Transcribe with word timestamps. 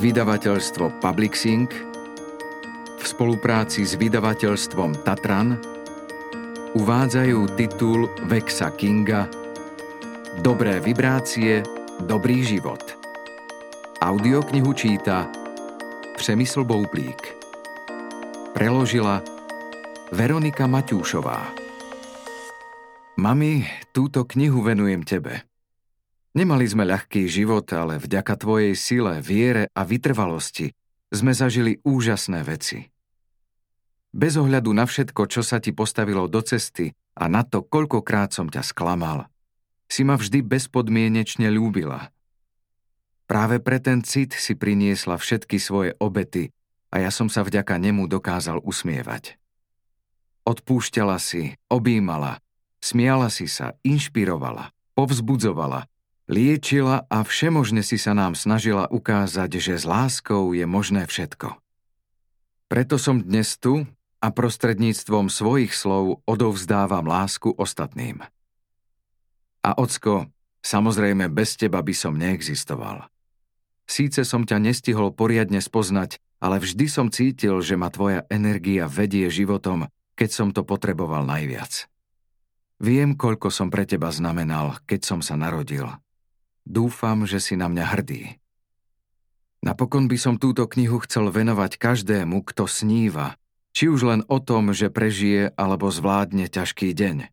Vydavateľstvo 0.00 0.96
Publixing 0.96 1.68
v 2.96 3.04
spolupráci 3.04 3.84
s 3.84 4.00
vydavateľstvom 4.00 5.04
Tatran 5.04 5.60
uvádzajú 6.72 7.38
titul 7.52 8.08
Vexa 8.24 8.72
Kinga 8.72 9.28
Dobré 10.40 10.80
vibrácie, 10.80 11.60
dobrý 12.00 12.40
život. 12.40 12.80
Audioknihu 14.00 14.72
číta 14.72 15.28
Přemysl 16.16 16.64
Boublík. 16.64 17.36
Preložila 18.56 19.20
Veronika 20.16 20.64
Maťúšová. 20.64 21.52
Mami, 23.20 23.68
túto 23.92 24.24
knihu 24.24 24.64
venujem 24.64 25.04
tebe. 25.04 25.49
Nemali 26.30 26.62
sme 26.62 26.86
ľahký 26.86 27.26
život, 27.26 27.66
ale 27.74 27.98
vďaka 27.98 28.38
tvojej 28.38 28.78
sile, 28.78 29.18
viere 29.18 29.66
a 29.74 29.82
vytrvalosti 29.82 30.70
sme 31.10 31.34
zažili 31.34 31.82
úžasné 31.82 32.46
veci. 32.46 32.86
Bez 34.14 34.38
ohľadu 34.38 34.70
na 34.70 34.86
všetko, 34.86 35.26
čo 35.26 35.42
sa 35.42 35.58
ti 35.58 35.74
postavilo 35.74 36.30
do 36.30 36.38
cesty 36.38 36.94
a 37.18 37.26
na 37.26 37.42
to, 37.42 37.66
koľkokrát 37.66 38.30
som 38.30 38.46
ťa 38.46 38.62
sklamal, 38.62 39.26
si 39.90 40.06
ma 40.06 40.14
vždy 40.14 40.46
bezpodmienečne 40.46 41.50
ľúbila. 41.50 42.14
Práve 43.26 43.58
pre 43.58 43.82
ten 43.82 44.06
cit 44.06 44.30
si 44.30 44.54
priniesla 44.54 45.18
všetky 45.18 45.58
svoje 45.58 45.98
obety 45.98 46.54
a 46.94 47.02
ja 47.02 47.10
som 47.10 47.26
sa 47.26 47.42
vďaka 47.42 47.74
nemu 47.74 48.06
dokázal 48.06 48.62
usmievať. 48.62 49.34
Odpúšťala 50.46 51.18
si, 51.18 51.58
objímala, 51.66 52.38
smiala 52.78 53.30
si 53.34 53.50
sa, 53.50 53.74
inšpirovala, 53.82 54.70
povzbudzovala 54.94 55.89
Liečila 56.30 57.10
a 57.10 57.26
všemožne 57.26 57.82
si 57.82 57.98
sa 57.98 58.14
nám 58.14 58.38
snažila 58.38 58.86
ukázať, 58.86 59.50
že 59.58 59.74
s 59.74 59.82
láskou 59.82 60.54
je 60.54 60.62
možné 60.62 61.10
všetko. 61.10 61.58
Preto 62.70 63.02
som 63.02 63.18
dnes 63.18 63.58
tu 63.58 63.82
a 64.22 64.30
prostredníctvom 64.30 65.26
svojich 65.26 65.74
slov 65.74 66.22
odovzdávam 66.30 67.02
lásku 67.02 67.50
ostatným. 67.58 68.22
A 69.66 69.70
ocko, 69.74 70.30
samozrejme 70.62 71.26
bez 71.34 71.58
teba 71.58 71.82
by 71.82 71.94
som 71.98 72.14
neexistoval. 72.14 73.10
Síce 73.90 74.22
som 74.22 74.46
ťa 74.46 74.62
nestihol 74.62 75.10
poriadne 75.10 75.58
spoznať, 75.58 76.22
ale 76.38 76.62
vždy 76.62 76.86
som 76.86 77.10
cítil, 77.10 77.58
že 77.58 77.74
ma 77.74 77.90
tvoja 77.90 78.22
energia 78.30 78.86
vedie 78.86 79.26
životom, 79.34 79.90
keď 80.14 80.30
som 80.30 80.48
to 80.54 80.62
potreboval 80.62 81.26
najviac. 81.26 81.90
Viem, 82.78 83.18
koľko 83.18 83.50
som 83.50 83.66
pre 83.66 83.82
teba 83.82 84.14
znamenal, 84.14 84.78
keď 84.86 85.00
som 85.02 85.20
sa 85.26 85.34
narodil. 85.34 85.90
Dúfam, 86.70 87.26
že 87.26 87.42
si 87.42 87.58
na 87.58 87.66
mňa 87.66 87.84
hrdý. 87.98 88.38
Napokon 89.66 90.06
by 90.06 90.14
som 90.14 90.38
túto 90.38 90.70
knihu 90.70 91.02
chcel 91.02 91.34
venovať 91.34 91.82
každému, 91.82 92.46
kto 92.46 92.70
sníva, 92.70 93.34
či 93.74 93.90
už 93.90 94.06
len 94.06 94.20
o 94.30 94.38
tom, 94.38 94.70
že 94.70 94.86
prežije 94.86 95.50
alebo 95.58 95.90
zvládne 95.90 96.46
ťažký 96.46 96.94
deň. 96.94 97.26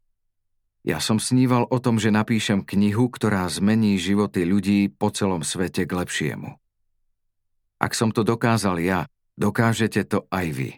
Ja 0.82 0.98
som 0.98 1.22
sníval 1.22 1.70
o 1.70 1.78
tom, 1.78 2.02
že 2.02 2.10
napíšem 2.10 2.66
knihu, 2.66 3.14
ktorá 3.14 3.46
zmení 3.46 4.02
životy 4.02 4.42
ľudí 4.42 4.90
po 4.90 5.14
celom 5.14 5.46
svete 5.46 5.86
k 5.86 5.92
lepšiemu. 5.94 6.58
Ak 7.78 7.94
som 7.94 8.10
to 8.10 8.26
dokázal 8.26 8.82
ja, 8.82 9.06
dokážete 9.38 10.02
to 10.10 10.26
aj 10.34 10.48
vy. 10.50 10.70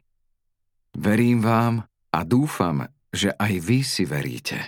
Verím 0.99 1.39
vám 1.39 1.87
a 2.11 2.19
dúfam, 2.27 2.91
že 3.15 3.31
aj 3.39 3.53
vy 3.63 3.79
si 3.87 4.03
veríte. 4.03 4.67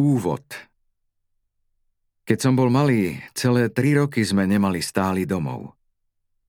Úvod 0.00 0.46
keď 2.26 2.38
som 2.42 2.58
bol 2.58 2.66
malý, 2.74 3.22
celé 3.38 3.70
tri 3.70 3.94
roky 3.94 4.26
sme 4.26 4.50
nemali 4.50 4.82
stály 4.82 5.22
domov. 5.22 5.78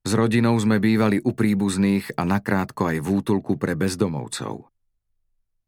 S 0.01 0.17
rodinou 0.17 0.57
sme 0.57 0.81
bývali 0.81 1.21
u 1.21 1.37
príbuzných 1.37 2.17
a 2.17 2.25
nakrátko 2.25 2.89
aj 2.89 2.97
v 2.97 3.07
útulku 3.21 3.61
pre 3.61 3.77
bezdomovcov. 3.77 4.65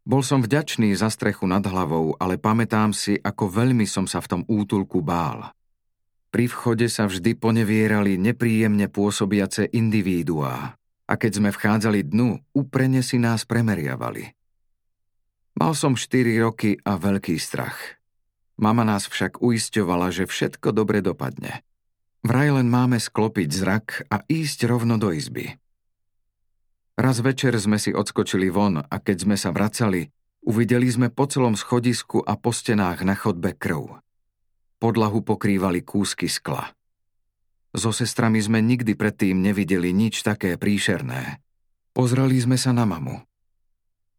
Bol 0.09 0.21
som 0.25 0.41
vďačný 0.41 0.97
za 0.97 1.13
strechu 1.13 1.45
nad 1.45 1.61
hlavou, 1.61 2.17
ale 2.17 2.41
pamätám 2.41 2.89
si, 2.89 3.21
ako 3.21 3.53
veľmi 3.53 3.85
som 3.85 4.09
sa 4.09 4.17
v 4.17 4.29
tom 4.33 4.41
útulku 4.49 5.05
bál. 5.05 5.53
Pri 6.33 6.49
vchode 6.49 6.89
sa 6.89 7.05
vždy 7.05 7.37
ponevierali 7.37 8.17
nepríjemne 8.17 8.89
pôsobiace 8.89 9.69
individuá 9.77 10.73
a 11.05 11.13
keď 11.13 11.31
sme 11.37 11.49
vchádzali 11.53 12.09
dnu, 12.09 12.57
úprene 12.57 13.05
si 13.05 13.21
nás 13.21 13.45
premeriavali. 13.45 14.25
Mal 15.61 15.73
som 15.77 15.93
4 15.93 16.33
roky 16.41 16.81
a 16.81 16.97
veľký 16.97 17.37
strach– 17.37 17.77
Mama 18.59 18.83
nás 18.83 19.07
však 19.07 19.39
uisťovala, 19.39 20.11
že 20.11 20.27
všetko 20.27 20.75
dobre 20.75 20.99
dopadne. 20.99 21.63
Vraj 22.27 22.59
len 22.59 22.67
máme 22.67 22.99
sklopiť 22.99 23.49
zrak 23.55 23.87
a 24.11 24.27
ísť 24.27 24.67
rovno 24.67 24.99
do 24.99 25.15
izby. 25.15 25.55
Raz 26.99 27.23
večer 27.23 27.55
sme 27.55 27.79
si 27.79 27.95
odskočili 27.95 28.51
von 28.51 28.83
a 28.83 28.95
keď 28.99 29.17
sme 29.23 29.39
sa 29.39 29.55
vracali, 29.55 30.11
uvideli 30.43 30.91
sme 30.91 31.07
po 31.07 31.31
celom 31.31 31.55
schodisku 31.55 32.19
a 32.19 32.35
po 32.35 32.51
stenách 32.51 33.07
na 33.07 33.15
chodbe 33.15 33.55
krv. 33.55 34.03
Podlahu 34.83 35.23
pokrývali 35.23 35.79
kúsky 35.79 36.27
skla. 36.27 36.75
So 37.71 37.95
sestrami 37.95 38.43
sme 38.43 38.59
nikdy 38.59 38.99
predtým 38.99 39.39
nevideli 39.39 39.95
nič 39.95 40.19
také 40.19 40.59
príšerné. 40.59 41.39
Pozreli 41.95 42.35
sme 42.35 42.59
sa 42.59 42.75
na 42.75 42.83
mamu. 42.83 43.23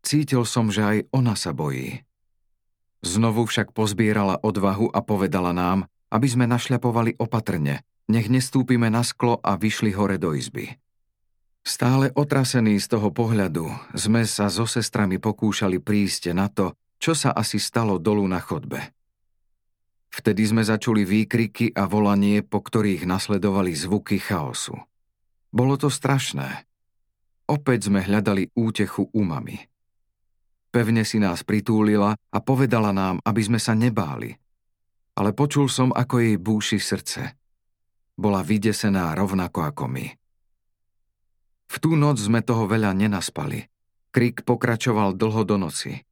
Cítil 0.01 0.49
som, 0.49 0.73
že 0.73 0.81
aj 0.81 0.99
ona 1.13 1.37
sa 1.37 1.53
bojí. 1.53 2.01
Znovu 3.01 3.49
však 3.49 3.73
pozbierala 3.73 4.37
odvahu 4.45 4.93
a 4.93 5.01
povedala 5.01 5.57
nám, 5.57 5.89
aby 6.13 6.27
sme 6.29 6.45
našľapovali 6.45 7.17
opatrne, 7.17 7.81
nech 8.11 8.29
nestúpime 8.29 8.91
na 8.93 9.01
sklo 9.07 9.39
a 9.41 9.57
vyšli 9.57 9.95
hore 9.95 10.19
do 10.19 10.37
izby. 10.37 10.77
Stále 11.63 12.11
otrasení 12.17 12.81
z 12.83 12.99
toho 12.99 13.13
pohľadu 13.15 13.69
sme 13.95 14.25
sa 14.25 14.51
so 14.51 14.67
sestrami 14.67 15.21
pokúšali 15.23 15.79
prísť 15.79 16.35
na 16.35 16.51
to, 16.51 16.75
čo 17.01 17.15
sa 17.15 17.31
asi 17.33 17.57
stalo 17.63 17.97
dolu 17.97 18.27
na 18.27 18.43
chodbe. 18.43 18.81
Vtedy 20.11 20.43
sme 20.43 20.67
začuli 20.67 21.07
výkriky 21.07 21.71
a 21.71 21.87
volanie, 21.87 22.43
po 22.43 22.59
ktorých 22.59 23.07
nasledovali 23.07 23.71
zvuky 23.73 24.19
chaosu. 24.19 24.75
Bolo 25.55 25.79
to 25.79 25.87
strašné. 25.87 26.67
Opäť 27.47 27.87
sme 27.87 28.03
hľadali 28.03 28.51
útechu 28.59 29.07
u 29.07 29.23
mami. 29.23 29.70
Pevne 30.71 31.03
si 31.03 31.19
nás 31.19 31.43
pritúlila 31.43 32.15
a 32.15 32.39
povedala 32.39 32.95
nám, 32.95 33.19
aby 33.27 33.43
sme 33.43 33.59
sa 33.59 33.75
nebáli. 33.75 34.31
Ale 35.19 35.35
počul 35.35 35.67
som, 35.67 35.91
ako 35.91 36.23
jej 36.23 36.39
búši 36.39 36.79
srdce. 36.79 37.35
Bola 38.15 38.47
vydesená 38.47 39.11
rovnako 39.19 39.67
ako 39.67 39.85
my. 39.91 40.07
V 41.71 41.77
tú 41.83 41.99
noc 41.99 42.23
sme 42.23 42.43
toho 42.43 42.71
veľa 42.71 42.95
nenaspali. 42.95 43.67
Krik 44.11 44.47
pokračoval 44.47 45.15
dlho 45.15 45.43
do 45.43 45.59
noci. 45.59 46.03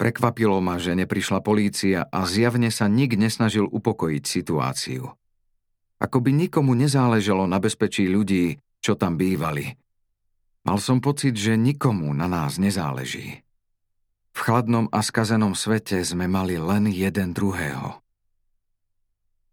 Prekvapilo 0.00 0.60
ma, 0.64 0.80
že 0.80 0.96
neprišla 0.96 1.44
polícia 1.44 2.08
a 2.08 2.24
zjavne 2.24 2.72
sa 2.72 2.88
nik 2.88 3.16
nesnažil 3.16 3.68
upokojiť 3.68 4.24
situáciu. 4.24 5.04
Ako 6.02 6.18
by 6.18 6.30
nikomu 6.34 6.74
nezáležalo 6.74 7.46
na 7.46 7.62
bezpečí 7.62 8.08
ľudí, 8.10 8.58
čo 8.82 8.98
tam 8.98 9.14
bývali. 9.14 9.70
Mal 10.66 10.78
som 10.82 10.98
pocit, 10.98 11.38
že 11.38 11.54
nikomu 11.54 12.10
na 12.16 12.26
nás 12.26 12.58
nezáleží. 12.58 13.44
V 14.32 14.38
chladnom 14.40 14.88
a 14.88 15.04
skazenom 15.04 15.52
svete 15.52 16.00
sme 16.00 16.24
mali 16.24 16.56
len 16.56 16.88
jeden 16.88 17.36
druhého. 17.36 18.00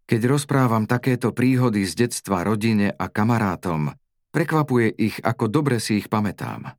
Keď 0.08 0.20
rozprávam 0.26 0.90
takéto 0.90 1.30
príhody 1.30 1.86
z 1.86 2.08
detstva 2.08 2.42
rodine 2.42 2.90
a 2.90 3.06
kamarátom, 3.06 3.94
prekvapuje 4.34 4.90
ich, 4.90 5.16
ako 5.22 5.46
dobre 5.46 5.78
si 5.78 6.02
ich 6.02 6.10
pamätám. 6.10 6.74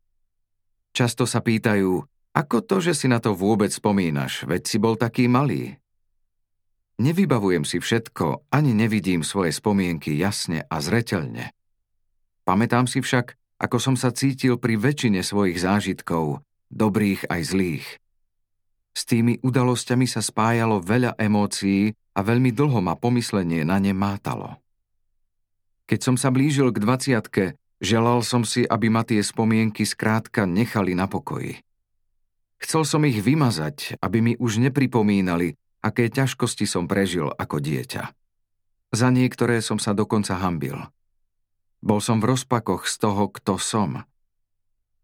Často 0.92 1.24
sa 1.24 1.40
pýtajú, 1.40 2.04
ako 2.36 2.58
to, 2.60 2.84
že 2.84 2.92
si 2.92 3.08
na 3.08 3.24
to 3.24 3.32
vôbec 3.32 3.72
spomínaš, 3.72 4.44
veď 4.44 4.62
si 4.68 4.78
bol 4.82 5.00
taký 5.00 5.32
malý. 5.32 5.80
Nevybavujem 7.00 7.64
si 7.64 7.80
všetko, 7.80 8.52
ani 8.52 8.76
nevidím 8.76 9.24
svoje 9.24 9.56
spomienky 9.56 10.20
jasne 10.20 10.68
a 10.68 10.84
zreteľne. 10.84 11.56
Pamätám 12.44 12.86
si 12.92 13.00
však, 13.00 13.40
ako 13.64 13.78
som 13.80 13.96
sa 13.96 14.12
cítil 14.12 14.60
pri 14.60 14.76
väčšine 14.76 15.24
svojich 15.24 15.56
zážitkov 15.56 16.44
dobrých 16.72 17.28
aj 17.28 17.42
zlých. 17.44 17.88
S 18.92 19.08
tými 19.08 19.40
udalosťami 19.40 20.08
sa 20.08 20.20
spájalo 20.20 20.84
veľa 20.84 21.16
emócií 21.16 21.96
a 22.16 22.20
veľmi 22.20 22.52
dlho 22.52 22.80
ma 22.84 23.00
pomyslenie 23.00 23.64
na 23.64 23.80
ne 23.80 23.96
mátalo. 23.96 24.60
Keď 25.88 26.00
som 26.00 26.16
sa 26.20 26.32
blížil 26.32 26.72
k 26.76 26.82
dvaciatke, 26.84 27.44
želal 27.80 28.24
som 28.24 28.44
si, 28.44 28.64
aby 28.68 28.88
ma 28.92 29.04
tie 29.08 29.24
spomienky 29.24 29.88
skrátka 29.88 30.44
nechali 30.44 30.96
na 30.96 31.08
pokoji. 31.08 31.60
Chcel 32.62 32.84
som 32.84 33.02
ich 33.08 33.20
vymazať, 33.20 34.00
aby 34.00 34.18
mi 34.22 34.34
už 34.36 34.60
nepripomínali, 34.60 35.56
aké 35.82 36.12
ťažkosti 36.12 36.68
som 36.68 36.86
prežil 36.86 37.32
ako 37.32 37.58
dieťa. 37.64 38.04
Za 38.92 39.08
niektoré 39.08 39.64
som 39.64 39.80
sa 39.80 39.96
dokonca 39.96 40.36
hambil. 40.36 40.78
Bol 41.82 42.04
som 42.04 42.22
v 42.22 42.36
rozpakoch 42.36 42.86
z 42.86 42.96
toho, 43.02 43.32
kto 43.32 43.56
som– 43.56 44.04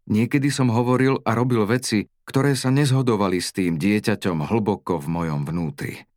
Niekedy 0.08 0.48
som 0.48 0.72
hovoril 0.72 1.20
a 1.20 1.36
robil 1.36 1.68
veci, 1.68 2.08
ktoré 2.24 2.56
sa 2.56 2.72
nezhodovali 2.72 3.44
s 3.44 3.52
tým 3.52 3.76
dieťaťom 3.76 4.48
hlboko 4.48 4.96
v 5.04 5.06
mojom 5.08 5.44
vnútri. 5.44 6.08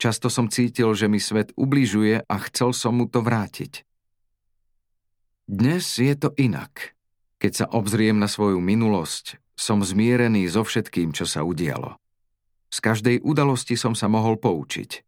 Často 0.00 0.32
som 0.32 0.48
cítil, 0.48 0.96
že 0.96 1.04
mi 1.04 1.20
svet 1.20 1.52
ubližuje 1.60 2.24
a 2.24 2.36
chcel 2.48 2.72
som 2.72 2.96
mu 2.96 3.04
to 3.04 3.20
vrátiť. 3.20 3.84
Dnes 5.44 5.84
je 6.00 6.16
to 6.16 6.32
inak. 6.40 6.96
Keď 7.36 7.52
sa 7.52 7.66
obzriem 7.68 8.16
na 8.16 8.32
svoju 8.32 8.64
minulosť, 8.64 9.36
som 9.52 9.84
zmierený 9.84 10.48
so 10.48 10.64
všetkým, 10.64 11.12
čo 11.12 11.28
sa 11.28 11.44
udialo. 11.44 12.00
Z 12.72 12.80
každej 12.80 13.20
udalosti 13.20 13.76
som 13.76 13.92
sa 13.92 14.08
mohol 14.08 14.40
poučiť. 14.40 15.04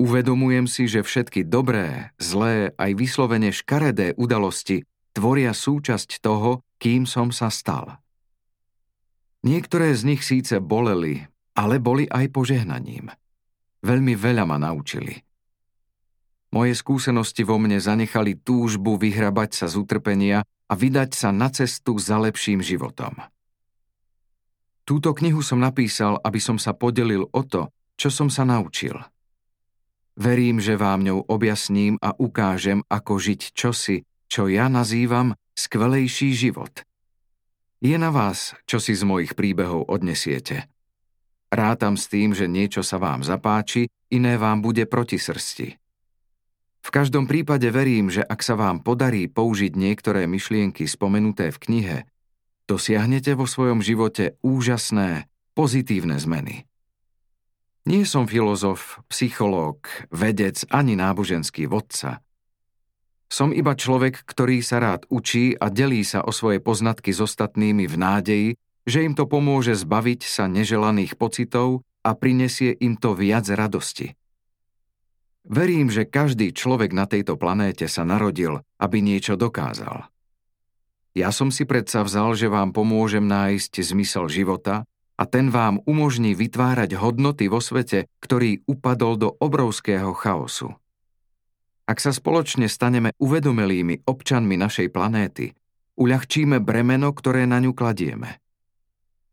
Uvedomujem 0.00 0.68
si, 0.68 0.84
že 0.84 1.00
všetky 1.00 1.48
dobré, 1.48 2.12
zlé, 2.20 2.76
aj 2.76 2.92
vyslovene 2.92 3.52
škaredé 3.52 4.16
udalosti 4.20 4.84
tvoria 5.12 5.54
súčasť 5.54 6.22
toho, 6.22 6.62
kým 6.80 7.04
som 7.04 7.34
sa 7.34 7.52
stal. 7.52 7.98
Niektoré 9.40 9.96
z 9.96 10.02
nich 10.04 10.22
síce 10.22 10.60
boleli, 10.60 11.24
ale 11.56 11.80
boli 11.80 12.04
aj 12.08 12.28
požehnaním. 12.32 13.08
Veľmi 13.80 14.12
veľa 14.12 14.44
ma 14.44 14.60
naučili. 14.60 15.24
Moje 16.50 16.74
skúsenosti 16.76 17.46
vo 17.46 17.56
mne 17.56 17.78
zanechali 17.78 18.36
túžbu 18.36 18.98
vyhrabať 18.98 19.50
sa 19.54 19.66
z 19.70 19.80
utrpenia 19.80 20.42
a 20.44 20.72
vydať 20.74 21.10
sa 21.14 21.30
na 21.30 21.48
cestu 21.48 21.96
za 21.96 22.18
lepším 22.20 22.60
životom. 22.60 23.16
Túto 24.84 25.14
knihu 25.14 25.40
som 25.40 25.62
napísal, 25.62 26.18
aby 26.20 26.42
som 26.42 26.58
sa 26.58 26.74
podelil 26.74 27.22
o 27.30 27.42
to, 27.46 27.70
čo 27.94 28.10
som 28.10 28.26
sa 28.26 28.42
naučil– 28.42 28.98
Verím, 30.20 30.60
že 30.60 30.76
vám 30.76 31.00
ňou 31.00 31.32
objasním 31.32 31.96
a 31.96 32.12
ukážem, 32.12 32.84
ako 32.92 33.16
žiť 33.16 33.56
čosi, 33.56 34.04
čo 34.30 34.46
ja 34.46 34.70
nazývam 34.70 35.34
skvelejší 35.58 36.30
život. 36.32 36.86
Je 37.82 37.98
na 37.98 38.14
vás, 38.14 38.54
čo 38.64 38.78
si 38.78 38.94
z 38.94 39.02
mojich 39.02 39.34
príbehov 39.34 39.90
odnesiete. 39.90 40.70
Rátam 41.50 41.98
s 41.98 42.06
tým, 42.06 42.30
že 42.30 42.46
niečo 42.46 42.86
sa 42.86 43.02
vám 43.02 43.26
zapáči, 43.26 43.90
iné 44.14 44.38
vám 44.38 44.62
bude 44.62 44.86
proti 44.86 45.18
srsti. 45.18 45.74
V 46.80 46.88
každom 46.88 47.26
prípade 47.26 47.66
verím, 47.74 48.08
že 48.08 48.22
ak 48.22 48.40
sa 48.40 48.54
vám 48.54 48.80
podarí 48.80 49.26
použiť 49.26 49.74
niektoré 49.74 50.30
myšlienky 50.30 50.86
spomenuté 50.86 51.50
v 51.50 51.58
knihe, 51.58 51.98
dosiahnete 52.70 53.34
vo 53.34 53.50
svojom 53.50 53.82
živote 53.82 54.38
úžasné, 54.46 55.26
pozitívne 55.58 56.16
zmeny. 56.16 56.70
Nie 57.88 58.06
som 58.06 58.30
filozof, 58.30 59.02
psychológ, 59.10 59.88
vedec 60.14 60.62
ani 60.70 60.94
náboženský 60.94 61.66
vodca. 61.66 62.22
Som 63.30 63.54
iba 63.54 63.78
človek, 63.78 64.26
ktorý 64.26 64.58
sa 64.58 64.82
rád 64.82 65.06
učí 65.06 65.54
a 65.54 65.70
delí 65.70 66.02
sa 66.02 66.26
o 66.26 66.34
svoje 66.34 66.58
poznatky 66.58 67.14
s 67.14 67.22
ostatnými 67.22 67.86
v 67.86 67.94
nádeji, 67.94 68.48
že 68.82 69.06
im 69.06 69.14
to 69.14 69.30
pomôže 69.30 69.78
zbaviť 69.78 70.26
sa 70.26 70.50
neželaných 70.50 71.14
pocitov 71.14 71.86
a 72.02 72.18
prinesie 72.18 72.74
im 72.74 72.98
to 72.98 73.14
viac 73.14 73.46
radosti. 73.46 74.18
Verím, 75.46 75.94
že 75.94 76.10
každý 76.10 76.50
človek 76.50 76.90
na 76.90 77.06
tejto 77.06 77.38
planéte 77.38 77.86
sa 77.86 78.02
narodil, 78.02 78.66
aby 78.82 78.98
niečo 78.98 79.38
dokázal. 79.38 80.10
Ja 81.14 81.30
som 81.30 81.54
si 81.54 81.62
predsa 81.66 82.02
vzal, 82.02 82.34
že 82.34 82.50
vám 82.50 82.74
pomôžem 82.74 83.22
nájsť 83.26 83.82
zmysel 83.82 84.26
života 84.26 84.86
a 85.18 85.22
ten 85.26 85.54
vám 85.54 85.82
umožní 85.86 86.34
vytvárať 86.34 86.98
hodnoty 86.98 87.46
vo 87.46 87.62
svete, 87.62 88.10
ktorý 88.22 88.66
upadol 88.66 89.18
do 89.18 89.28
obrovského 89.38 90.14
chaosu. 90.18 90.74
Ak 91.90 91.98
sa 91.98 92.14
spoločne 92.14 92.70
staneme 92.70 93.10
uvedomelými 93.18 94.06
občanmi 94.06 94.54
našej 94.54 94.94
planéty, 94.94 95.50
uľahčíme 95.98 96.62
bremeno, 96.62 97.10
ktoré 97.10 97.50
na 97.50 97.58
ňu 97.58 97.74
kladieme. 97.74 98.38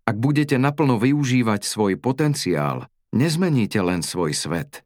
Ak 0.10 0.18
budete 0.18 0.58
naplno 0.58 0.98
využívať 0.98 1.62
svoj 1.62 2.02
potenciál, 2.02 2.90
nezmeníte 3.14 3.78
len 3.86 4.02
svoj 4.02 4.34
svet, 4.34 4.82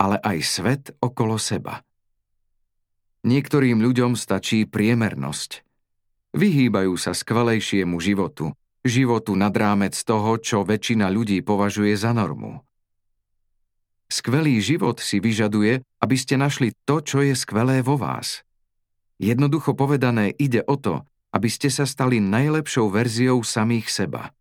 ale 0.00 0.16
aj 0.16 0.38
svet 0.40 0.82
okolo 1.04 1.36
seba. 1.36 1.84
Niektorým 3.28 3.84
ľuďom 3.84 4.16
stačí 4.16 4.64
priemernosť. 4.64 5.60
Vyhýbajú 6.32 6.96
sa 6.96 7.12
skvelejšiemu 7.12 8.00
životu, 8.00 8.56
životu 8.80 9.36
nad 9.36 9.52
rámec 9.52 9.92
toho, 9.92 10.40
čo 10.40 10.64
väčšina 10.64 11.12
ľudí 11.12 11.44
považuje 11.44 11.92
za 12.00 12.16
normu. 12.16 12.64
Skvelý 14.10 14.58
život 14.58 14.98
si 14.98 15.22
vyžaduje, 15.22 15.86
aby 16.02 16.16
ste 16.18 16.34
našli 16.34 16.74
to, 16.82 16.98
čo 16.98 17.22
je 17.22 17.38
skvelé 17.38 17.78
vo 17.78 17.94
vás. 17.94 18.42
Jednoducho 19.22 19.78
povedané 19.78 20.34
ide 20.34 20.66
o 20.66 20.74
to, 20.74 21.06
aby 21.30 21.46
ste 21.46 21.70
sa 21.70 21.86
stali 21.86 22.18
najlepšou 22.18 22.90
verziou 22.90 23.38
samých 23.46 23.86
seba. 23.86 24.34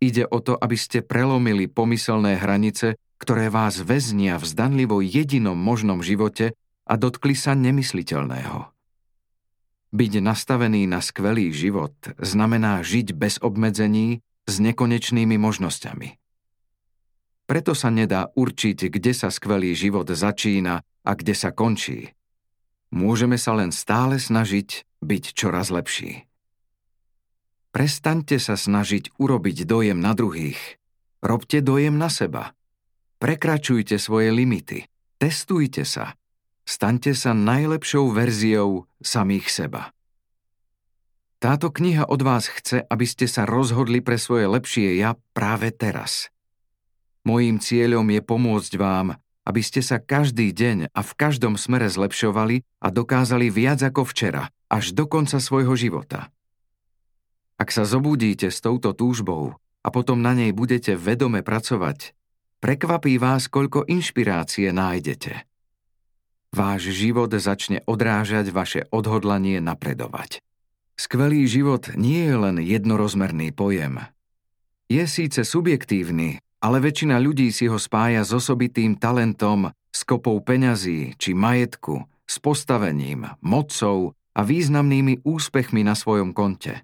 Ide 0.00 0.24
o 0.24 0.40
to, 0.40 0.56
aby 0.56 0.80
ste 0.80 1.04
prelomili 1.04 1.68
pomyselné 1.68 2.40
hranice, 2.40 2.96
ktoré 3.20 3.52
vás 3.52 3.84
väznia 3.84 4.40
v 4.40 4.48
zdanlivo 4.48 5.04
jedinom 5.04 5.60
možnom 5.60 6.00
živote 6.00 6.56
a 6.88 6.94
dotkli 6.96 7.36
sa 7.36 7.52
nemysliteľného. 7.52 8.72
Byť 9.94 10.12
nastavený 10.24 10.88
na 10.88 11.04
skvelý 11.04 11.52
život 11.52 11.94
znamená 12.16 12.80
žiť 12.80 13.12
bez 13.12 13.38
obmedzení 13.44 14.24
s 14.48 14.54
nekonečnými 14.58 15.36
možnosťami. 15.36 16.23
Preto 17.44 17.76
sa 17.76 17.92
nedá 17.92 18.32
určiť, 18.32 18.88
kde 18.88 19.12
sa 19.12 19.28
skvelý 19.28 19.76
život 19.76 20.08
začína 20.08 20.80
a 20.80 21.10
kde 21.12 21.36
sa 21.36 21.52
končí. 21.52 22.16
Môžeme 22.88 23.36
sa 23.36 23.52
len 23.52 23.68
stále 23.68 24.16
snažiť 24.16 24.88
byť 25.04 25.24
čoraz 25.36 25.68
lepší. 25.68 26.24
Prestaňte 27.74 28.38
sa 28.38 28.54
snažiť 28.54 29.18
urobiť 29.18 29.66
dojem 29.66 29.98
na 29.98 30.14
druhých. 30.14 30.78
Robte 31.20 31.58
dojem 31.58 31.98
na 31.98 32.06
seba. 32.06 32.54
Prekračujte 33.18 33.98
svoje 33.98 34.30
limity. 34.30 34.86
Testujte 35.18 35.82
sa. 35.82 36.14
Staňte 36.64 37.12
sa 37.12 37.36
najlepšou 37.36 38.14
verziou 38.14 38.88
samých 39.02 39.50
seba. 39.52 39.92
Táto 41.42 41.68
kniha 41.68 42.08
od 42.08 42.24
vás 42.24 42.48
chce, 42.48 42.88
aby 42.88 43.04
ste 43.04 43.28
sa 43.28 43.44
rozhodli 43.44 44.00
pre 44.00 44.16
svoje 44.16 44.48
lepšie 44.48 44.96
ja 44.96 45.12
práve 45.36 45.74
teraz. 45.76 46.32
Mojím 47.24 47.56
cieľom 47.56 48.04
je 48.12 48.20
pomôcť 48.20 48.72
vám, 48.76 49.16
aby 49.48 49.60
ste 49.64 49.80
sa 49.80 49.96
každý 49.96 50.52
deň 50.52 50.92
a 50.92 51.00
v 51.00 51.12
každom 51.16 51.56
smere 51.56 51.88
zlepšovali 51.88 52.64
a 52.84 52.88
dokázali 52.92 53.48
viac 53.48 53.80
ako 53.80 54.04
včera, 54.04 54.52
až 54.68 54.92
do 54.92 55.08
konca 55.08 55.40
svojho 55.40 55.72
života. 55.72 56.28
Ak 57.56 57.72
sa 57.72 57.88
zobudíte 57.88 58.52
s 58.52 58.60
touto 58.60 58.92
túžbou 58.92 59.56
a 59.80 59.88
potom 59.88 60.20
na 60.20 60.36
nej 60.36 60.52
budete 60.52 61.00
vedome 61.00 61.40
pracovať, 61.40 62.12
prekvapí 62.60 63.16
vás, 63.16 63.48
koľko 63.48 63.88
inšpirácie 63.88 64.68
nájdete. 64.72 65.48
Váš 66.52 66.92
život 66.92 67.32
začne 67.32 67.80
odrážať 67.88 68.52
vaše 68.52 68.80
odhodlanie 68.92 69.64
napredovať. 69.64 70.44
Skvelý 70.94 71.48
život 71.50 71.90
nie 71.96 72.30
je 72.30 72.36
len 72.36 72.56
jednorozmerný 72.62 73.50
pojem. 73.50 74.06
Je 74.86 75.02
síce 75.08 75.42
subjektívny, 75.42 76.43
ale 76.64 76.80
väčšina 76.80 77.20
ľudí 77.20 77.52
si 77.52 77.68
ho 77.68 77.76
spája 77.76 78.24
s 78.24 78.32
osobitým 78.32 78.96
talentom, 78.96 79.68
s 79.92 80.00
kopou 80.08 80.40
peňazí 80.40 81.12
či 81.20 81.36
majetku, 81.36 82.08
s 82.24 82.40
postavením, 82.40 83.28
mocou 83.44 84.16
a 84.32 84.40
významnými 84.40 85.20
úspechmi 85.28 85.84
na 85.84 85.92
svojom 85.92 86.32
konte. 86.32 86.80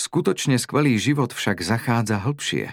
Skutočne 0.00 0.56
skvelý 0.56 0.96
život 0.96 1.36
však 1.36 1.60
zachádza 1.60 2.16
hlbšie. 2.24 2.72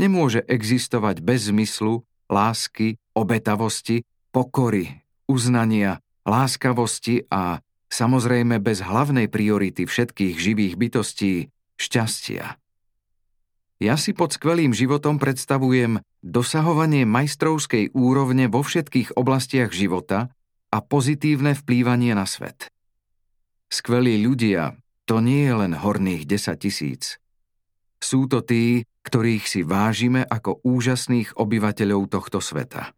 Nemôže 0.00 0.40
existovať 0.48 1.20
bez 1.20 1.52
zmyslu, 1.52 2.08
lásky, 2.32 2.96
obetavosti 3.12 4.08
pokory, 4.32 5.04
uznania, 5.28 6.00
láskavosti 6.24 7.28
a 7.28 7.60
samozrejme 7.92 8.56
bez 8.60 8.80
hlavnej 8.80 9.28
priority 9.28 9.84
všetkých 9.84 10.36
živých 10.36 10.74
bytostí 10.80 11.52
šťastia. 11.76 12.56
Ja 13.78 13.94
si 13.94 14.10
pod 14.10 14.34
skvelým 14.34 14.74
životom 14.74 15.22
predstavujem 15.22 16.02
dosahovanie 16.18 17.06
majstrovskej 17.06 17.94
úrovne 17.94 18.50
vo 18.50 18.66
všetkých 18.66 19.14
oblastiach 19.14 19.70
života 19.70 20.34
a 20.74 20.78
pozitívne 20.82 21.54
vplývanie 21.54 22.10
na 22.10 22.26
svet. 22.26 22.74
Skvelí 23.70 24.18
ľudia 24.18 24.74
to 25.06 25.22
nie 25.22 25.46
je 25.46 25.54
len 25.54 25.72
horných 25.78 26.26
10 26.26 26.58
tisíc. 26.58 27.22
Sú 28.02 28.26
to 28.26 28.42
tí, 28.42 28.82
ktorých 29.06 29.46
si 29.46 29.62
vážime 29.62 30.26
ako 30.26 30.58
úžasných 30.66 31.38
obyvateľov 31.38 32.10
tohto 32.10 32.42
sveta. 32.42 32.92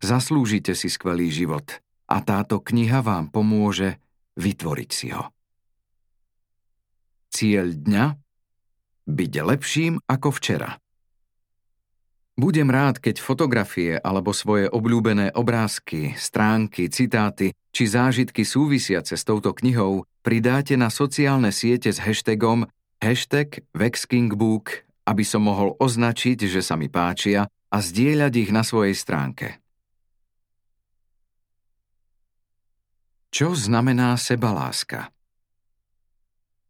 Zaslúžite 0.00 0.72
si 0.72 0.88
skvelý 0.88 1.28
život 1.28 1.84
a 2.08 2.24
táto 2.24 2.64
kniha 2.64 3.04
vám 3.04 3.28
pomôže 3.28 4.00
vytvoriť 4.40 4.90
si 4.90 5.12
ho. 5.12 5.28
Cieľ 7.28 7.76
dňa? 7.76 8.29
Byť 9.08 9.32
lepším 9.40 10.02
ako 10.04 10.28
včera. 10.34 10.76
Budem 12.40 12.72
rád, 12.72 13.04
keď 13.04 13.20
fotografie 13.20 14.00
alebo 14.00 14.32
svoje 14.32 14.64
obľúbené 14.72 15.36
obrázky, 15.36 16.16
stránky, 16.16 16.88
citáty 16.88 17.52
či 17.68 17.84
zážitky 17.84 18.48
súvisiace 18.48 19.16
s 19.16 19.22
touto 19.28 19.52
knihou 19.52 20.08
pridáte 20.24 20.74
na 20.80 20.88
sociálne 20.88 21.52
siete 21.52 21.92
s 21.92 22.00
hashtagom 22.00 22.64
hashtag 23.04 23.60
Vexkingbook 23.76 24.88
aby 25.10 25.26
som 25.26 25.42
mohol 25.42 25.74
označiť, 25.82 26.46
že 26.46 26.62
sa 26.62 26.78
mi 26.78 26.86
páčia 26.86 27.50
a 27.50 27.76
zdieľať 27.82 28.32
ich 28.46 28.50
na 28.54 28.62
svojej 28.62 28.94
stránke. 28.94 29.58
Čo 33.34 33.54
znamená 33.58 34.14
sebaláska? 34.14 35.10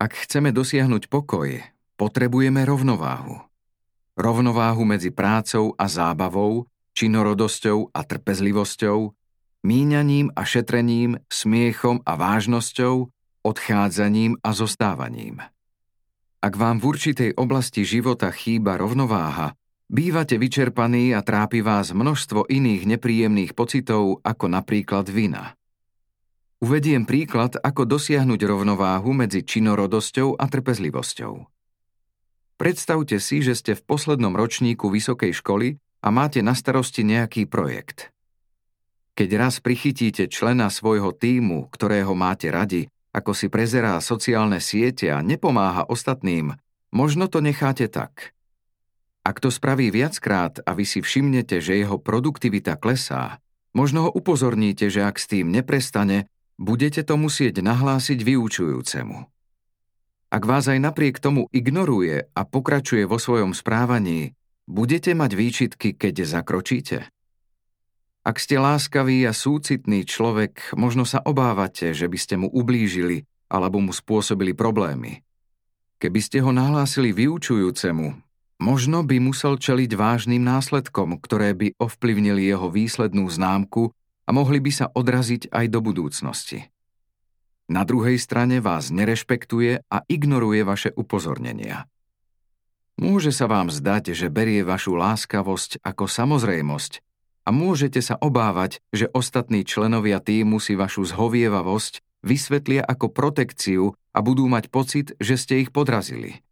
Ak 0.01 0.13
chceme 0.17 0.53
dosiahnuť 0.53 1.13
pokoj, 1.13 1.61
potrebujeme 2.00 2.64
rovnováhu. 2.64 3.45
Rovnováhu 4.16 4.88
medzi 4.88 5.12
prácou 5.12 5.76
a 5.76 5.85
zábavou, 5.85 6.64
činorodosťou 6.97 7.92
a 7.92 8.00
trpezlivosťou, 8.00 9.12
míňaním 9.61 10.33
a 10.33 10.42
šetrením, 10.49 11.21
smiechom 11.28 12.00
a 12.09 12.16
vážnosťou, 12.16 13.12
odchádzaním 13.45 14.40
a 14.40 14.50
zostávaním. 14.57 15.45
Ak 16.40 16.57
vám 16.57 16.80
v 16.80 16.88
určitej 16.88 17.30
oblasti 17.37 17.85
života 17.85 18.33
chýba 18.33 18.80
rovnováha, 18.80 19.52
bývate 19.92 20.40
vyčerpaní 20.40 21.12
a 21.12 21.21
trápi 21.21 21.61
vás 21.61 21.92
množstvo 21.92 22.49
iných 22.49 22.97
nepríjemných 22.97 23.52
pocitov, 23.52 24.25
ako 24.25 24.49
napríklad 24.49 25.04
vina. 25.12 25.52
Uvediem 26.64 27.04
príklad, 27.04 27.61
ako 27.61 27.85
dosiahnuť 27.85 28.40
rovnováhu 28.40 29.12
medzi 29.12 29.45
činorodosťou 29.45 30.40
a 30.40 30.45
trpezlivosťou. 30.49 31.60
Predstavte 32.61 33.17
si, 33.25 33.40
že 33.40 33.57
ste 33.57 33.73
v 33.73 33.81
poslednom 33.88 34.37
ročníku 34.37 34.93
vysokej 34.93 35.33
školy 35.33 35.81
a 36.05 36.12
máte 36.12 36.45
na 36.45 36.52
starosti 36.52 37.00
nejaký 37.09 37.49
projekt. 37.49 38.12
Keď 39.17 39.29
raz 39.40 39.64
prichytíte 39.64 40.29
člena 40.29 40.69
svojho 40.69 41.17
týmu, 41.17 41.73
ktorého 41.73 42.12
máte 42.12 42.52
radi, 42.52 42.93
ako 43.17 43.33
si 43.33 43.49
prezerá 43.49 43.97
sociálne 44.05 44.61
siete 44.61 45.09
a 45.09 45.25
nepomáha 45.25 45.88
ostatným, 45.88 46.52
možno 46.93 47.33
to 47.33 47.40
necháte 47.40 47.88
tak. 47.88 48.37
Ak 49.25 49.40
to 49.40 49.49
spraví 49.49 49.88
viackrát 49.88 50.61
a 50.61 50.76
vy 50.76 50.85
si 50.85 51.00
všimnete, 51.00 51.64
že 51.64 51.81
jeho 51.81 51.97
produktivita 51.97 52.76
klesá, 52.76 53.40
možno 53.73 54.09
ho 54.09 54.11
upozorníte, 54.12 54.93
že 54.93 55.00
ak 55.00 55.17
s 55.17 55.33
tým 55.33 55.49
neprestane, 55.49 56.29
budete 56.61 57.09
to 57.09 57.17
musieť 57.17 57.64
nahlásiť 57.64 58.21
vyučujúcemu. 58.21 59.39
Ak 60.31 60.47
vás 60.47 60.71
aj 60.71 60.79
napriek 60.79 61.19
tomu 61.19 61.51
ignoruje 61.51 62.23
a 62.23 62.41
pokračuje 62.47 63.03
vo 63.03 63.19
svojom 63.19 63.51
správaní, 63.51 64.39
budete 64.71 65.11
mať 65.11 65.31
výčitky, 65.35 65.89
keď 65.91 66.23
zakročíte? 66.23 67.11
Ak 68.23 68.39
ste 68.39 68.63
láskavý 68.63 69.27
a 69.27 69.35
súcitný 69.35 70.07
človek, 70.07 70.79
možno 70.79 71.03
sa 71.03 71.19
obávate, 71.19 71.91
že 71.91 72.07
by 72.07 72.19
ste 72.21 72.35
mu 72.39 72.47
ublížili 72.47 73.27
alebo 73.51 73.83
mu 73.83 73.91
spôsobili 73.91 74.55
problémy. 74.55 75.27
Keby 75.99 76.21
ste 76.23 76.39
ho 76.39 76.55
nahlásili 76.55 77.11
vyučujúcemu, 77.11 78.15
možno 78.63 79.03
by 79.03 79.19
musel 79.19 79.59
čeliť 79.59 79.99
vážnym 79.99 80.47
následkom, 80.47 81.19
ktoré 81.19 81.59
by 81.59 81.75
ovplyvnili 81.83 82.47
jeho 82.47 82.71
výslednú 82.71 83.27
známku 83.27 83.91
a 84.25 84.31
mohli 84.31 84.63
by 84.63 84.71
sa 84.71 84.87
odraziť 84.95 85.51
aj 85.51 85.67
do 85.75 85.83
budúcnosti. 85.83 86.71
Na 87.71 87.87
druhej 87.87 88.19
strane 88.19 88.59
vás 88.59 88.91
nerešpektuje 88.91 89.87
a 89.87 90.03
ignoruje 90.11 90.67
vaše 90.67 90.91
upozornenia. 90.91 91.87
Môže 92.99 93.31
sa 93.31 93.47
vám 93.47 93.71
zdať, 93.71 94.11
že 94.11 94.27
berie 94.27 94.67
vašu 94.67 94.99
láskavosť 94.99 95.79
ako 95.87 96.11
samozrejmosť 96.11 96.99
a 97.47 97.55
môžete 97.55 98.03
sa 98.03 98.19
obávať, 98.19 98.83
že 98.91 99.07
ostatní 99.15 99.62
členovia 99.62 100.19
týmu 100.19 100.59
si 100.59 100.75
vašu 100.75 101.07
zhovievavosť 101.15 102.27
vysvetlia 102.27 102.83
ako 102.83 103.07
protekciu 103.15 103.95
a 103.95 104.19
budú 104.19 104.50
mať 104.50 104.67
pocit, 104.75 105.15
že 105.23 105.39
ste 105.39 105.62
ich 105.62 105.71
podrazili. 105.71 106.43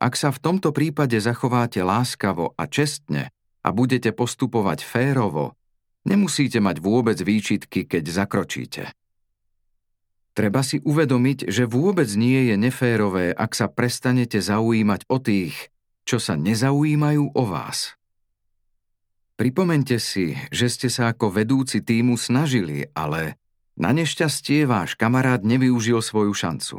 Ak 0.00 0.16
sa 0.16 0.32
v 0.32 0.40
tomto 0.40 0.72
prípade 0.72 1.20
zachováte 1.20 1.84
láskavo 1.84 2.56
a 2.56 2.64
čestne 2.64 3.28
a 3.60 3.68
budete 3.70 4.10
postupovať 4.16 4.88
férovo, 4.88 5.52
Nemusíte 6.02 6.58
mať 6.58 6.82
vôbec 6.82 7.14
výčitky, 7.14 7.86
keď 7.86 8.10
zakročíte. 8.10 8.90
Treba 10.32 10.64
si 10.64 10.80
uvedomiť, 10.80 11.52
že 11.52 11.68
vôbec 11.68 12.08
nie 12.16 12.48
je 12.48 12.56
neférové, 12.56 13.36
ak 13.36 13.52
sa 13.52 13.68
prestanete 13.68 14.40
zaujímať 14.40 15.04
o 15.12 15.20
tých, 15.20 15.68
čo 16.08 16.16
sa 16.16 16.40
nezaujímajú 16.40 17.36
o 17.36 17.42
vás. 17.44 18.00
Pripomente 19.36 20.00
si, 20.00 20.38
že 20.48 20.72
ste 20.72 20.88
sa 20.88 21.12
ako 21.12 21.36
vedúci 21.36 21.84
týmu 21.84 22.16
snažili, 22.16 22.88
ale 22.96 23.36
na 23.76 23.92
nešťastie 23.92 24.64
váš 24.64 24.96
kamarát 24.96 25.44
nevyužil 25.44 26.00
svoju 26.00 26.32
šancu. 26.32 26.76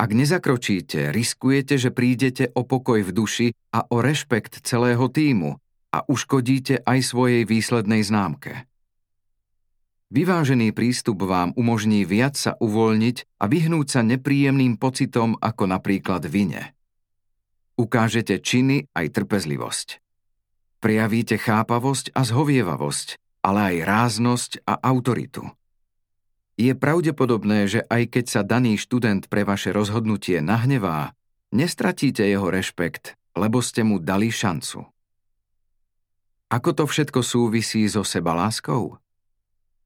Ak 0.00 0.16
nezakročíte, 0.16 1.12
riskujete, 1.12 1.76
že 1.76 1.92
prídete 1.92 2.48
o 2.56 2.64
pokoj 2.64 3.04
v 3.04 3.12
duši 3.12 3.48
a 3.76 3.84
o 3.84 4.00
rešpekt 4.00 4.64
celého 4.64 5.12
týmu 5.12 5.60
a 5.92 5.98
uškodíte 6.08 6.80
aj 6.88 7.04
svojej 7.04 7.44
výslednej 7.44 8.00
známke. 8.00 8.69
Vyvážený 10.10 10.74
prístup 10.74 11.22
vám 11.22 11.54
umožní 11.54 12.02
viac 12.02 12.34
sa 12.34 12.58
uvoľniť 12.58 13.38
a 13.38 13.46
vyhnúť 13.46 13.86
sa 13.86 14.00
nepríjemným 14.02 14.74
pocitom 14.74 15.38
ako 15.38 15.70
napríklad 15.70 16.26
vine. 16.26 16.74
Ukážete 17.78 18.42
činy 18.42 18.90
aj 18.90 19.06
trpezlivosť. 19.14 20.02
Prejavíte 20.82 21.38
chápavosť 21.38 22.10
a 22.10 22.26
zhovievavosť, 22.26 23.22
ale 23.46 23.60
aj 23.70 23.76
ráznosť 23.86 24.50
a 24.66 24.82
autoritu. 24.82 25.46
Je 26.58 26.74
pravdepodobné, 26.74 27.70
že 27.70 27.80
aj 27.86 28.10
keď 28.10 28.24
sa 28.26 28.42
daný 28.42 28.82
študent 28.82 29.30
pre 29.30 29.46
vaše 29.46 29.70
rozhodnutie 29.70 30.42
nahnevá, 30.42 31.14
nestratíte 31.54 32.26
jeho 32.26 32.50
rešpekt, 32.50 33.14
lebo 33.38 33.62
ste 33.62 33.86
mu 33.86 34.02
dali 34.02 34.34
šancu. 34.34 34.90
Ako 36.50 36.70
to 36.74 36.84
všetko 36.90 37.22
súvisí 37.22 37.86
so 37.86 38.02
sebaláskou? 38.02 38.98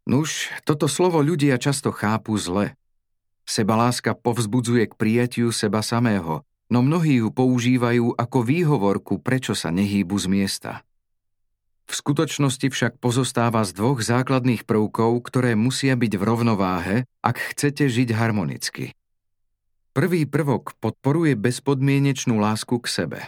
Nuž, 0.04 0.52
toto 0.68 0.84
slovo 0.84 1.25
ľudia 1.25 1.56
často 1.56 1.88
chápu 1.88 2.37
zle. 2.37 2.76
Sebaláska 3.49 4.12
povzbudzuje 4.12 4.84
k 4.88 4.94
prijatiu 4.96 5.49
seba 5.49 5.80
samého, 5.80 6.44
no 6.68 6.84
mnohí 6.84 7.25
ju 7.25 7.32
používajú 7.32 8.12
ako 8.12 8.38
výhovorku, 8.44 9.20
prečo 9.20 9.56
sa 9.56 9.73
nehýbu 9.73 10.16
z 10.20 10.26
miesta. 10.28 10.73
V 11.84 11.92
skutočnosti 11.92 12.68
však 12.68 13.00
pozostáva 13.00 13.64
z 13.64 13.76
dvoch 13.76 14.00
základných 14.00 14.64
prvkov, 14.68 15.25
ktoré 15.25 15.56
musia 15.56 15.96
byť 15.96 16.12
v 16.16 16.23
rovnováhe, 16.23 16.96
ak 17.25 17.37
chcete 17.56 17.88
žiť 17.88 18.12
harmonicky. 18.16 18.96
Prvý 19.96 20.28
prvok 20.28 20.76
podporuje 20.84 21.32
bezpodmienečnú 21.38 22.37
lásku 22.37 22.76
k 22.82 22.87
sebe. 22.88 23.20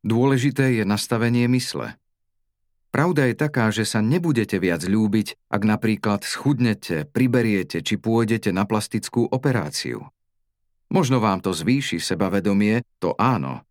Dôležité 0.00 0.80
je 0.80 0.84
nastavenie 0.88 1.44
mysle. 1.52 1.99
Pravda 2.90 3.30
je 3.30 3.38
taká, 3.38 3.70
že 3.70 3.86
sa 3.86 4.02
nebudete 4.02 4.58
viac 4.58 4.82
ľúbiť, 4.82 5.38
ak 5.46 5.62
napríklad 5.62 6.26
schudnete, 6.26 7.06
priberiete 7.06 7.86
či 7.86 7.94
pôjdete 7.94 8.50
na 8.50 8.66
plastickú 8.66 9.30
operáciu. 9.30 10.10
Možno 10.90 11.22
vám 11.22 11.38
to 11.38 11.54
zvýši 11.54 12.02
sebavedomie, 12.02 12.82
to 12.98 13.14
áno. 13.14 13.62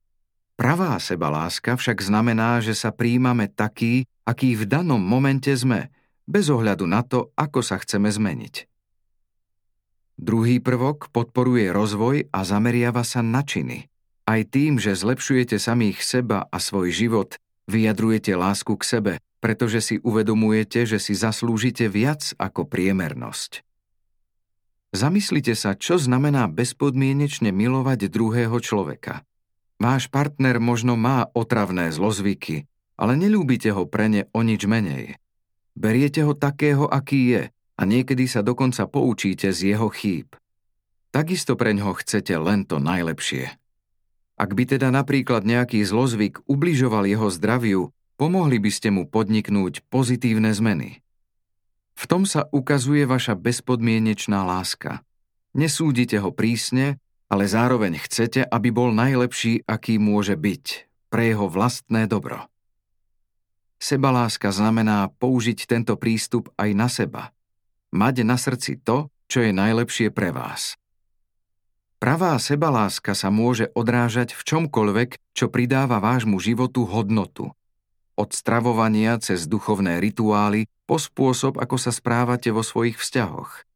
Pravá 0.55 0.95
sebaláska 1.03 1.75
však 1.75 1.99
znamená, 1.99 2.63
že 2.63 2.71
sa 2.71 2.95
príjmame 2.95 3.51
taký, 3.51 4.07
aký 4.23 4.55
v 4.55 4.63
danom 4.63 5.03
momente 5.03 5.51
sme, 5.51 5.91
bez 6.23 6.47
ohľadu 6.47 6.88
na 6.88 7.03
to, 7.03 7.35
ako 7.35 7.59
sa 7.59 7.75
chceme 7.75 8.07
zmeniť. 8.07 8.67
Druhý 10.19 10.63
prvok 10.63 11.11
podporuje 11.11 11.71
rozvoj 11.71 12.27
a 12.31 12.39
zameriava 12.43 13.03
sa 13.03 13.19
na 13.19 13.43
činy. 13.43 13.88
Aj 14.27 14.43
tým, 14.43 14.79
že 14.79 14.95
zlepšujete 14.95 15.55
samých 15.59 16.03
seba 16.03 16.47
a 16.47 16.57
svoj 16.59 16.91
život, 16.91 17.39
Vyjadrujete 17.69 18.33
lásku 18.33 18.73
k 18.73 18.81
sebe, 18.81 19.13
pretože 19.38 19.85
si 19.85 19.95
uvedomujete, 20.01 20.89
že 20.89 20.97
si 20.97 21.13
zaslúžite 21.13 21.85
viac 21.85 22.33
ako 22.41 22.65
priemernosť. 22.65 23.61
Zamyslite 24.89 25.53
sa, 25.53 25.77
čo 25.77 26.01
znamená 26.01 26.49
bezpodmienečne 26.49 27.53
milovať 27.53 28.09
druhého 28.09 28.57
človeka. 28.57 29.21
Váš 29.77 30.09
partner 30.09 30.57
možno 30.57 30.97
má 30.97 31.29
otravné 31.38 31.93
zlozvyky, 31.93 32.65
ale 32.97 33.13
nelúbite 33.13 33.69
ho 33.69 33.85
pre 33.85 34.09
ne 34.09 34.25
o 34.33 34.41
nič 34.41 34.65
menej. 34.65 35.21
Beriete 35.77 36.25
ho 36.25 36.33
takého, 36.33 36.89
aký 36.89 37.38
je 37.38 37.43
a 37.53 37.81
niekedy 37.85 38.25
sa 38.25 38.41
dokonca 38.41 38.89
poučíte 38.89 39.53
z 39.53 39.77
jeho 39.77 39.93
chýb. 39.93 40.33
Takisto 41.13 41.53
preňho 41.53 41.93
chcete 42.01 42.33
len 42.33 42.65
to 42.65 42.81
najlepšie. 42.81 43.58
Ak 44.39 44.55
by 44.55 44.63
teda 44.63 44.88
napríklad 44.88 45.43
nejaký 45.43 45.84
zlozvyk 45.84 46.39
ubližoval 46.48 47.03
jeho 47.03 47.27
zdraviu, 47.27 47.91
pomohli 48.15 48.55
by 48.55 48.72
ste 48.72 48.88
mu 48.88 49.03
podniknúť 49.03 49.84
pozitívne 49.91 50.55
zmeny. 50.55 51.03
V 52.00 52.03
tom 52.08 52.24
sa 52.24 52.48
ukazuje 52.55 53.03
vaša 53.03 53.36
bezpodmienečná 53.36 54.48
láska. 54.48 55.03
Nesúdite 55.51 56.24
ho 56.24 56.31
prísne, 56.31 57.03
ale 57.27 57.51
zároveň 57.51 58.00
chcete, 58.00 58.48
aby 58.48 58.72
bol 58.72 58.96
najlepší, 58.96 59.67
aký 59.67 60.00
môže 60.00 60.39
byť, 60.39 60.88
pre 61.12 61.36
jeho 61.36 61.51
vlastné 61.51 62.08
dobro. 62.08 62.48
Sebaláska 63.75 64.55
znamená 64.55 65.12
použiť 65.19 65.67
tento 65.67 66.00
prístup 66.00 66.48
aj 66.55 66.69
na 66.72 66.88
seba. 66.88 67.36
Mať 67.91 68.24
na 68.24 68.39
srdci 68.39 68.79
to, 68.79 69.12
čo 69.27 69.43
je 69.43 69.51
najlepšie 69.51 70.15
pre 70.15 70.31
vás. 70.31 70.78
Pravá 72.00 72.39
sebaláska 72.39 73.12
sa 73.12 73.27
môže 73.27 73.75
odrážať 73.75 74.32
v 74.32 74.41
čomkoľvek, 74.48 75.20
čo 75.36 75.51
pridáva 75.51 76.00
vášmu 76.00 76.39
životu 76.39 76.88
hodnotu. 76.88 77.51
Od 78.15 78.29
stravovania 78.32 79.20
cez 79.20 79.51
duchovné 79.51 80.00
rituály 80.00 80.72
po 80.88 80.96
spôsob, 80.96 81.60
ako 81.60 81.75
sa 81.75 81.91
správate 81.91 82.56
vo 82.56 82.63
svojich 82.63 82.96
vzťahoch. 82.96 83.68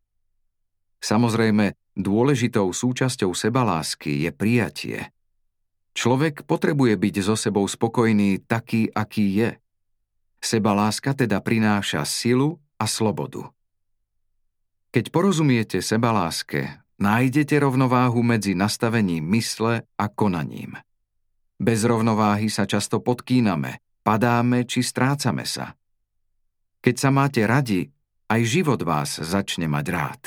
Samozrejme, 1.03 1.75
dôležitou 1.99 2.71
súčasťou 2.71 3.35
sebalásky 3.35 4.23
je 4.23 4.31
prijatie. 4.31 4.99
Človek 5.91 6.47
potrebuje 6.47 6.95
byť 6.95 7.15
so 7.27 7.35
sebou 7.35 7.67
spokojný 7.67 8.39
taký, 8.39 8.87
aký 8.87 9.35
je. 9.35 9.49
Sebaláska 10.39 11.11
teda 11.11 11.43
prináša 11.43 12.07
silu 12.07 12.55
a 12.79 12.87
slobodu. 12.87 13.51
Keď 14.95 15.11
porozumiete 15.11 15.83
sebaláske, 15.83 16.82
nájdete 16.99 17.57
rovnováhu 17.61 18.21
medzi 18.21 18.53
nastavením 18.57 19.25
mysle 19.33 19.85
a 19.97 20.05
konaním. 20.09 20.77
Bez 21.57 21.85
rovnováhy 21.87 22.51
sa 22.51 22.67
často 22.67 22.99
podkíname, 22.99 23.79
padáme 24.03 24.67
či 24.67 24.83
strácame 24.83 25.47
sa. 25.47 25.77
Keď 26.83 26.95
sa 26.99 27.09
máte 27.13 27.47
radi, 27.47 27.87
aj 28.27 28.41
život 28.43 28.81
vás 28.83 29.21
začne 29.21 29.71
mať 29.71 29.85
rád. 29.93 30.21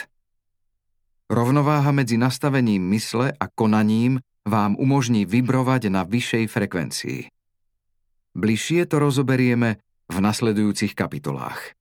Rovnováha 1.26 1.90
medzi 1.90 2.16
nastavením 2.16 2.80
mysle 2.94 3.34
a 3.34 3.44
konaním 3.50 4.22
vám 4.46 4.78
umožní 4.78 5.26
vybrovať 5.26 5.90
na 5.90 6.06
vyššej 6.06 6.44
frekvencii. 6.46 7.20
Bližšie 8.38 8.86
to 8.86 9.02
rozoberieme 9.02 9.82
v 10.06 10.16
nasledujúcich 10.22 10.94
kapitolách. 10.94 11.74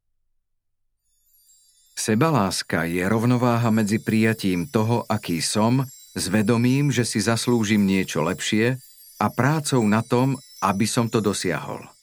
Sebaláska 1.95 2.83
je 2.83 3.07
rovnováha 3.07 3.71
medzi 3.71 4.03
prijatím 4.03 4.67
toho, 4.67 5.07
aký 5.07 5.39
som, 5.39 5.87
s 6.11 6.27
vedomím, 6.27 6.91
že 6.91 7.07
si 7.07 7.23
zaslúžim 7.23 7.87
niečo 7.87 8.19
lepšie 8.23 8.75
a 9.19 9.25
prácou 9.31 9.79
na 9.87 10.03
tom, 10.03 10.35
aby 10.59 10.83
som 10.83 11.07
to 11.07 11.23
dosiahol. 11.23 11.94